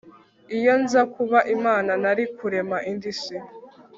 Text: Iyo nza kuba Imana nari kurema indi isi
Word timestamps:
Iyo 0.57 0.73
nza 0.81 1.01
kuba 1.13 1.39
Imana 1.55 1.91
nari 2.03 2.23
kurema 2.37 2.77
indi 2.91 3.07
isi 3.13 3.37